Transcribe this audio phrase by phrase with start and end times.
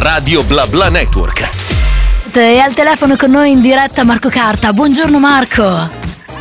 [0.00, 1.48] Radio Bla Bla Network.
[2.32, 4.72] E al telefono con noi in diretta Marco Carta.
[4.72, 5.90] Buongiorno Marco.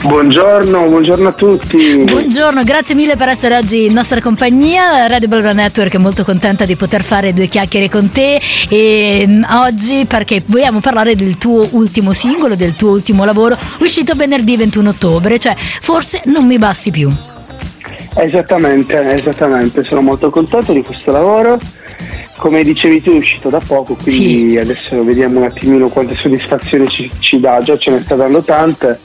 [0.01, 2.03] Buongiorno, buongiorno a tutti.
[2.03, 5.07] Buongiorno, grazie mille per essere oggi in nostra compagnia.
[5.07, 8.39] Radio Bla Bla Network è molto contenta di poter fare due chiacchiere con te
[8.69, 14.13] e mm, oggi perché vogliamo parlare del tuo ultimo singolo, del tuo ultimo lavoro, uscito
[14.13, 17.11] venerdì 21 ottobre, cioè forse non mi basti più.
[18.17, 21.59] Esattamente, esattamente, sono molto contento di questo lavoro.
[22.37, 24.57] Come dicevi tu è uscito da poco, quindi Sì.
[24.57, 28.99] adesso vediamo un attimino quante soddisfazioni ci, ci dà, già ce ne sta dando tante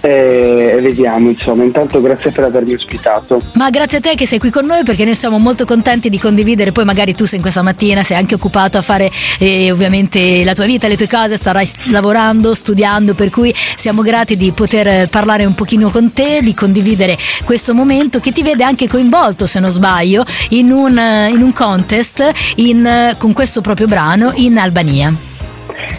[0.00, 1.64] e, vediamo insomma.
[1.64, 3.40] Intanto grazie per avermi ospitato.
[3.54, 6.18] Ma grazie a te che sei qui con noi perché noi siamo molto contenti di
[6.18, 10.44] condividere, poi magari tu sei in questa mattina, sei anche occupato a fare eh, ovviamente
[10.44, 14.86] la tua vita, le tue cose, starai lavorando, studiando, per cui siamo grati di poter
[14.86, 19.46] eh, parlare un pochino con te, di condividere questo momento che ti vede anche coinvolto,
[19.46, 24.32] se non sbaglio, in un, eh, in un contest in, eh, con questo proprio brano
[24.36, 25.30] in Albania.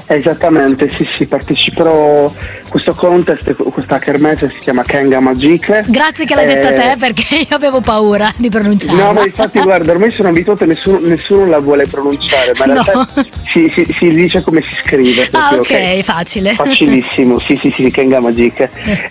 [0.06, 2.32] Esattamente, sì sì, parteciperò
[2.74, 5.84] questo contest, questa kermesse si chiama Kenga Magique.
[5.88, 9.04] Grazie che l'hai detta Eh, te perché io avevo paura di pronunciarla.
[9.06, 12.82] No, ma infatti guarda, ormai sono abituato, nessuno, nessuno la vuole pronunciare, ma in No.
[12.84, 15.28] realtà si, si- si dice come si scrive.
[15.34, 16.54] Ah, ok, facile.
[16.56, 18.68] Facilissimo, sì, sì, sì, Kenga Magic.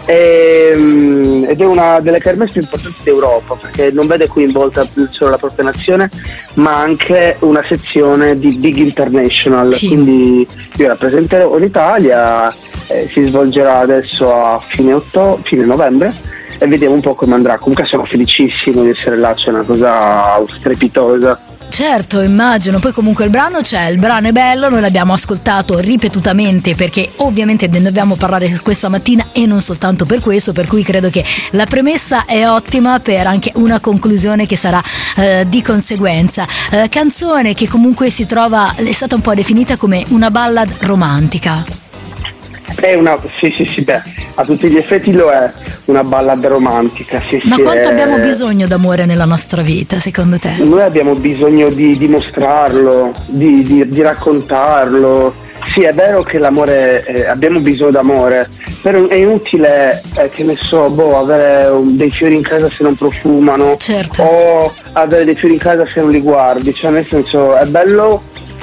[0.07, 5.39] Ehm, ed è una delle kermesse più importanti d'Europa perché non vede coinvolta solo la
[5.39, 6.11] propria nazione,
[6.55, 9.73] ma anche una sezione di Big International.
[9.73, 9.87] Sì.
[9.87, 10.47] Quindi
[10.79, 12.53] io rappresenterò l'Italia,
[12.89, 13.21] eh, si
[13.53, 16.13] svolgerà adesso a fine, otto- fine novembre.
[16.59, 17.59] E vediamo un po' come andrà.
[17.59, 21.39] Comunque sono felicissimo di essere là, c'è una cosa strepitosa.
[21.69, 22.79] Certo, immagino.
[22.79, 27.67] Poi comunque il brano c'è, il brano è bello, noi l'abbiamo ascoltato ripetutamente perché ovviamente
[27.67, 31.65] ne dobbiamo parlare questa mattina e non soltanto per questo, per cui credo che la
[31.65, 34.83] premessa è ottima per anche una conclusione che sarà
[35.17, 36.47] eh, di conseguenza.
[36.71, 41.82] Eh, canzone che comunque si trova, è stata un po' definita come una ballad romantica.
[42.75, 44.01] È una, sì, sì, sì, beh,
[44.37, 45.51] a tutti gli effetti lo è
[45.87, 47.21] una ballad romantica.
[47.21, 50.53] Sì, Ma sì, quanto è- abbiamo bisogno d'amore nella nostra vita, secondo te?
[50.59, 55.35] Noi abbiamo bisogno di dimostrarlo, di, di- di raccontarlo.
[55.73, 58.49] Sì, è vero che l'amore, eh, abbiamo bisogno d'amore,
[58.83, 62.83] però è inutile, eh, che ne so, boh, avere un- dei fiori in casa se
[62.83, 64.23] non profumano Certo.
[64.23, 68.23] o avere dei fiori in casa se non li guardi, cioè nel senso è bello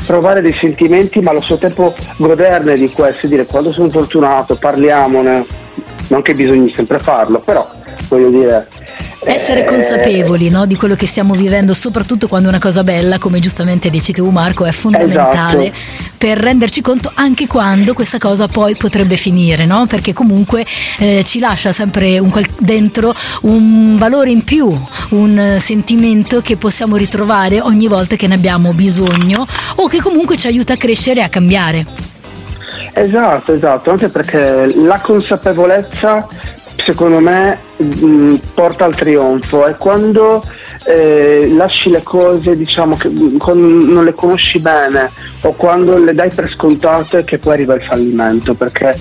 [0.09, 4.55] provare dei sentimenti ma allo stesso tempo goderne di questo e dire quando sono fortunato
[4.55, 5.45] parliamone,
[6.07, 7.69] non che bisogni sempre farlo, però
[8.07, 8.67] voglio dire...
[9.21, 13.89] Essere consapevoli no, di quello che stiamo vivendo, soprattutto quando una cosa bella, come giustamente
[13.89, 16.11] dici tu Marco, è fondamentale Esatto.
[16.17, 19.85] per renderci conto anche quando questa cosa poi potrebbe finire, no?
[19.87, 20.65] perché comunque
[20.99, 24.69] eh, ci lascia sempre un dentro un valore in più,
[25.09, 30.47] un sentimento che possiamo ritrovare ogni volta che ne abbiamo bisogno o che comunque ci
[30.47, 31.85] aiuta a crescere e a cambiare.
[32.93, 36.25] Esatto, esatto, anche perché la consapevolezza
[36.77, 40.43] secondo me mh, porta al trionfo e quando
[40.85, 46.29] eh, lasci le cose diciamo che con- non le conosci bene o quando le dai
[46.29, 48.97] per scontate che poi arriva il fallimento perché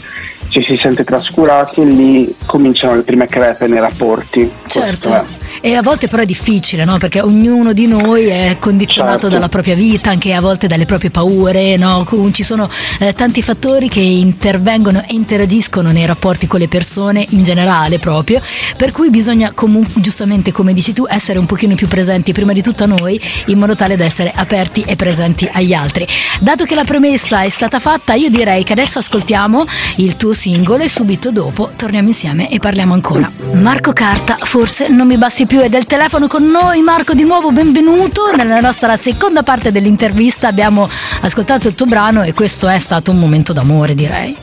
[0.49, 4.51] ci si sente trascurati e lì cominciano le prime crepe nei rapporti.
[4.67, 5.27] Certo,
[5.61, 6.99] e a volte però è difficile, no?
[6.99, 9.29] Perché ognuno di noi è condizionato Certo.
[9.29, 12.07] dalla propria vita, anche a volte dalle proprie paure, no?
[12.33, 12.69] Ci sono
[13.01, 18.41] eh, tanti fattori che intervengono e interagiscono nei rapporti con le persone in generale proprio,
[18.77, 22.63] per cui bisogna comunque, giustamente come dici tu, essere un pochino più presenti prima di
[22.63, 26.07] tutto a noi, in modo tale da essere aperti e presenti agli altri.
[26.41, 29.65] Dato che la premessa è stata fatta, io direi che adesso ascoltiamo
[29.97, 33.29] il tuo singolo e subito dopo torniamo insieme e parliamo ancora.
[33.55, 36.81] Marco Carta, forse non mi basti più, è del telefono con noi.
[36.81, 40.47] Marco, di nuovo benvenuto nella nostra seconda parte dell'intervista.
[40.47, 40.89] Abbiamo
[41.23, 44.37] ascoltato il tuo brano e questo è stato un momento d'amore, direi.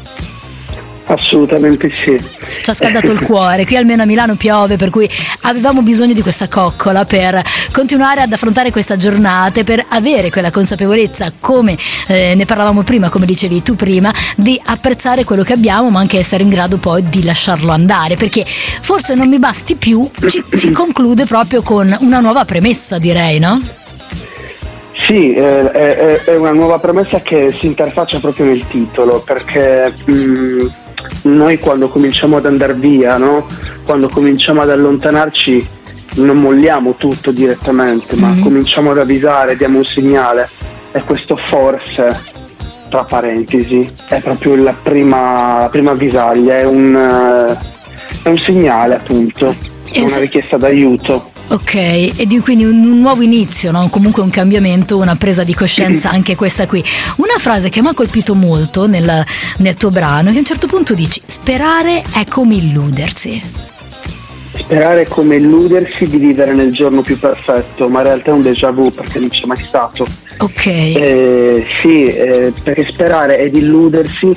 [1.07, 2.19] Assolutamente sì.
[2.63, 5.07] Ci ha scaldato il cuore, qui almeno a Milano piove, per cui
[5.41, 11.31] avevamo bisogno di questa coccola per continuare ad affrontare questa giornata per avere quella consapevolezza,
[11.39, 15.99] come eh, ne parlavamo prima, come dicevi tu prima, di apprezzare quello che abbiamo, ma
[15.99, 20.43] anche essere in grado poi di lasciarlo andare, perché forse non mi basti più, ci-
[20.53, 23.61] si conclude proprio con una nuova premessa, direi, no?
[25.05, 29.93] Sì, eh, è, è- è una nuova premessa che si interfaccia proprio nel titolo, perché
[30.05, 30.65] mh,
[31.25, 33.45] noi quando cominciamo ad andare via, no?
[33.83, 35.67] quando cominciamo ad allontanarci,
[36.15, 38.41] non molliamo tutto direttamente, ma Mhm.
[38.41, 40.49] cominciamo ad avvisare, diamo un segnale.
[40.91, 42.17] E questo forse,
[42.89, 47.57] tra parentesi, è proprio la prima, la prima avvisaglia, è un, eh,
[48.23, 49.53] è un segnale appunto,
[49.91, 51.31] è una richiesta d'aiuto.
[51.47, 53.87] Ok, e di, quindi un, un nuovo inizio, no?
[53.89, 56.83] comunque un cambiamento, una presa di coscienza anche questa qui.
[57.17, 59.23] Una frase che mi ha colpito molto nel,
[59.57, 63.41] nel tuo brano, che a un certo punto dici, sperare è come illudersi.
[64.57, 68.41] Sperare è come illudersi di vivere nel giorno più perfetto, ma in realtà è un
[68.41, 70.07] déjà vu perché non c'è mai stato.
[70.39, 70.65] Ok.
[70.65, 74.35] Eh, sì, eh, perché sperare ed illudersi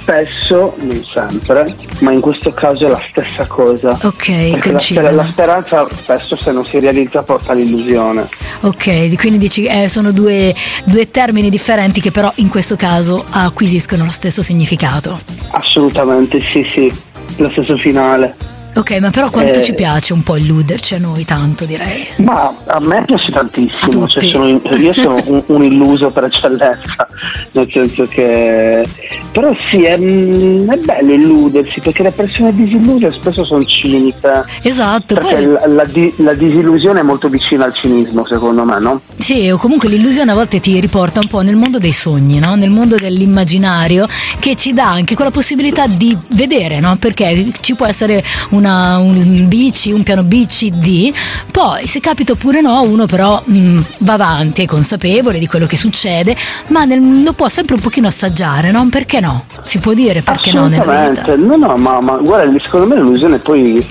[0.00, 3.98] spesso, non sempre, ma in questo caso è la stessa cosa.
[4.02, 8.26] Ok, sper- la, speranza spesso se non si realizza porta all'illusione.
[8.62, 10.54] Ok, quindi dici eh, sono due,
[10.84, 15.20] due termini differenti che però in questo caso acquisiscono lo stesso significato.
[15.50, 16.92] Assolutamente, sì, sì,
[17.36, 18.58] lo stesso finale.
[18.80, 22.06] Ok, ma però quanto eh, ci piace un po' illuderci a noi, tanto direi.
[22.16, 27.06] Ma a me piace tantissimo, cioè sono, io sono un, un, illuso per eccellenza,
[27.52, 28.88] nel senso che...
[29.32, 34.46] Però sì, è, è, bello illudersi, perché le persone disilluse spesso sono ciniche.
[34.62, 35.14] Esatto.
[35.14, 35.44] Perché poi...
[35.44, 35.86] la, la,
[36.16, 39.02] la, disillusione è molto vicina al cinismo, secondo me, no?
[39.18, 42.54] Sì, o comunque l'illusione a volte ti riporta un po' nel mondo dei sogni, no?
[42.54, 46.96] Nel mondo dell'immaginario, che ci dà anche quella possibilità di vedere, no?
[46.98, 51.12] Perché ci può essere un una, un bici, un piano B, C, D,
[51.50, 55.66] poi se capita oppure no, uno però mh, mm, va avanti, è consapevole di quello
[55.66, 56.36] che succede,
[56.68, 58.86] ma nel, lo può sempre un pochino assaggiare, no?
[58.90, 59.44] Perché no?
[59.62, 61.36] Si può dire perché no nella vita?
[61.36, 63.84] No, no, ma, ma guarda, secondo me l'illusione poi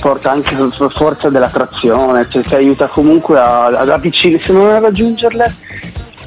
[0.00, 0.56] porta anche
[0.90, 5.54] forza dell'attrazione, cioè ti aiuta comunque ad avvicinare, se non a raggiungerle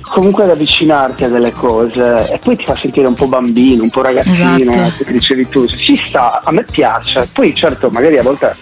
[0.10, 3.90] comunque ad avvicinarti a delle cose e poi ti fa sentire un po' bambino, un
[3.90, 5.04] po' ragazzino, esatto.
[5.04, 8.56] che dicevi tu, ci sta, a me piace, poi certo magari a volte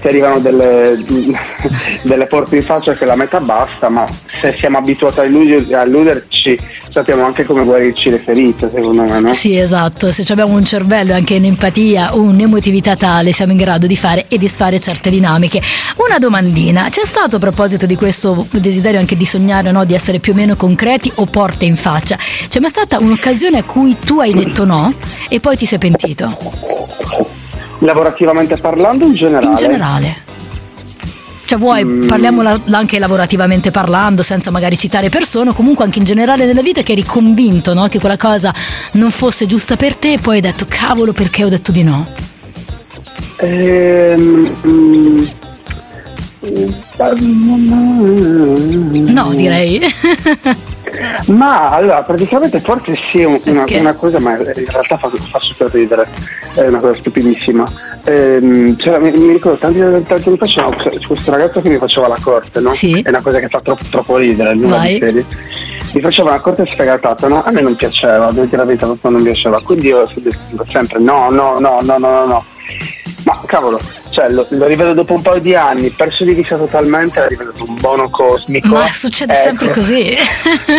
[0.00, 0.96] ti arrivano delle,
[2.02, 4.06] delle porte in faccia che la metà basta, ma
[4.40, 6.58] se siamo abituati a, illuder, a illuderci
[6.90, 9.32] sappiamo anche come guarirci le ferite, secondo me, no?
[9.32, 13.96] Sì, esatto, se abbiamo un cervello e anche un'empatia, un'emotività tale, siamo in grado di
[13.96, 15.60] fare e disfare certe dinamiche.
[15.96, 19.84] Una domandina, c'è stato a proposito di questo desiderio anche di sognare, no?
[19.84, 22.16] di essere più o meno concreti o porte in faccia?
[22.48, 24.92] C'è mai stata un'occasione a cui tu hai detto no
[25.28, 26.36] e poi ti sei pentito?
[27.80, 29.46] Lavorativamente parlando in generale?
[29.46, 30.28] In generale.
[31.50, 32.06] Cioè vuoi, mm.
[32.06, 36.82] parliamo anche lavorativamente parlando, senza magari citare persone, o comunque anche in generale nella vita
[36.82, 37.88] che eri convinto no?
[37.88, 38.54] che quella cosa
[38.92, 42.06] non fosse giusta per te e poi hai detto cavolo perché ho detto di no?
[43.38, 45.26] Ehm, mm,
[49.08, 49.80] no, direi.
[51.26, 53.80] Ma allora, praticamente forse sì, una, okay.
[53.80, 56.06] una cosa, ma in realtà fa, fa, super ridere,
[56.54, 57.66] è una cosa stupidissima.
[58.04, 60.68] Ehm, cioè, mi, mi, ricordo tanti, tanti anni fa c'era
[61.06, 62.74] questo ragazzo che mi faceva la corte, no?
[62.74, 63.00] Sì.
[63.00, 65.24] È una cosa che fa troppo, troppo ridere, di serie.
[65.92, 67.42] Mi faceva una corte sfegatata, no?
[67.42, 69.60] A me non piaceva, devo dire la verità, proprio non piaceva.
[69.62, 70.08] Quindi io
[70.68, 72.44] sempre no, no, no, no, no, no, no.
[73.24, 73.80] Ma cavolo,
[74.10, 77.64] cioè, lo, lo, rivedo dopo un paio di anni, perso di vista totalmente, è diventato
[77.64, 78.68] un bono cosmico.
[78.68, 79.42] Ma succede ecco.
[79.42, 80.16] sempre così.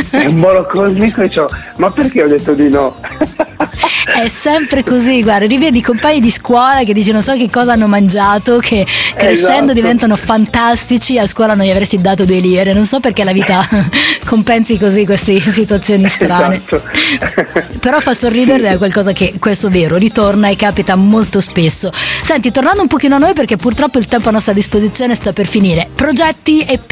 [0.10, 2.96] è un bono cosmico e dicevo, ma perché ho detto di no?
[4.14, 7.74] è sempre così, guarda, rivedi i compagni di scuola che dicono non so che cosa
[7.74, 8.86] hanno mangiato, che
[9.16, 9.74] crescendo esatto.
[9.74, 13.68] diventano fantastici, a scuola non gli avresti dato due lire, non so perché la vita
[14.26, 16.58] compensi così queste situazioni strane.
[16.58, 16.82] Esatto.
[17.80, 21.92] Però fa sorridere, è qualcosa che, questo è vero, ritorna e capita molto spesso.
[22.22, 25.46] Senti, tornando un pochino a noi perché purtroppo il tempo a nostra disposizione sta per
[25.46, 25.90] finire.
[25.94, 26.92] Progetti, EP,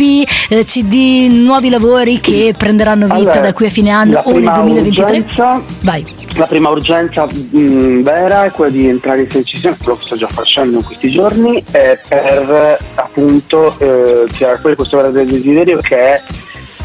[0.50, 4.52] eh, CD, nuovi lavori che prenderanno vita allora, da qui a fine anno o nel
[4.52, 5.04] 2023?
[5.04, 6.06] Urgenza, Vai.
[6.36, 10.16] La prima urgenza mh, mm, vera è quella di entrare in decisione, quello che sto
[10.16, 15.98] già facendo in questi giorni, è per appunto eh, tirare fuori questo grande desiderio che
[15.98, 16.22] è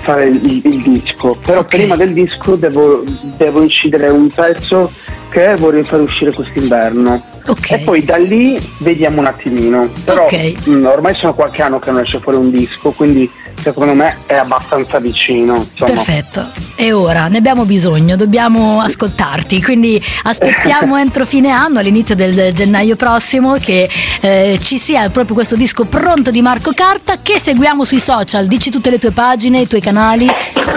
[0.04, 1.38] fare il, il disco.
[1.44, 1.78] Però okay.
[1.78, 3.04] prima del disco devo,
[3.36, 4.90] devo incidere un pezzo
[5.30, 7.80] che vorrei far uscire quest'inverno Okay.
[7.80, 9.88] E poi da lì vediamo un attimino.
[10.04, 10.56] Però okay.
[10.64, 14.16] mh, mm, ormai sono qualche anno che non esce fuori un disco, quindi secondo me
[14.26, 15.56] è abbastanza vicino.
[15.56, 16.02] Insomma.
[16.02, 16.63] Perfetto.
[16.76, 22.96] E ora ne abbiamo bisogno, dobbiamo ascoltarti, quindi aspettiamo entro fine anno, all'inizio del gennaio
[22.96, 23.88] prossimo, che
[24.20, 28.46] eh, ci sia proprio questo disco pronto di Marco Carta che seguiamo sui social.
[28.46, 30.26] Dici tutte le tue pagine, i tuoi canali.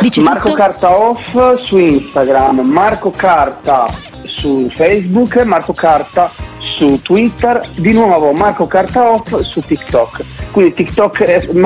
[0.01, 0.53] Dici Marco tutto?
[0.53, 3.87] Carta Off su Instagram, Marco Carta
[4.23, 6.31] su Facebook, Marco Carta
[6.77, 10.24] su Twitter, di nuovo Marco Cartaoff su TikTok.
[10.51, 11.22] Quindi TikTok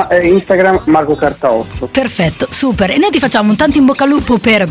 [0.08, 1.88] e Instagram Marco Cartaoff.
[1.90, 2.90] Perfetto, super.
[2.90, 4.66] E noi ti facciamo un tanto in bocca al lupo per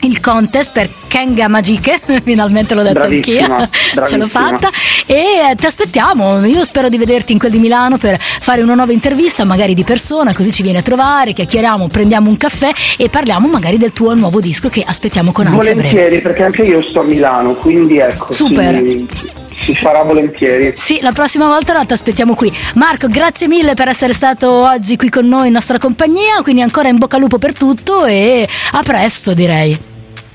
[0.00, 3.68] il contest per Kenga Magiche, finalmente l'ho detto bravissima, anch'io,
[4.04, 4.68] ce l'ho fatta
[5.06, 8.92] e ti aspettiamo, io spero di vederti in quel di Milano per fare una nuova
[8.92, 13.46] intervista, magari di persona, così ci vieni a trovare, chiacchieriamo, prendiamo un caffè e parliamo
[13.46, 17.04] magari del tuo nuovo disco che aspettiamo con ansia Volentieri, perché anche io sto a
[17.04, 18.32] Milano, quindi ecco.
[18.32, 18.74] Super.
[18.74, 20.72] Sì si farà volentieri.
[20.76, 22.52] Sì, la prossima volta ti aspettiamo qui.
[22.74, 26.88] Marco, grazie mille per essere stato oggi qui con noi in nostra compagnia, quindi ancora
[26.88, 29.78] in bocca al lupo per tutto e a presto direi.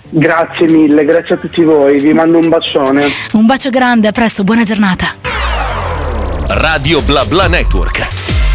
[0.10, 3.10] Grazie mille, grazie a tutti voi, vi mando un bacione.
[3.34, 5.14] Un bacio grande, a presto, buona giornata.
[6.48, 8.47] Radio Bla Bla Network.